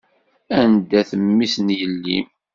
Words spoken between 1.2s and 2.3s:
mmi-s n yelli-m?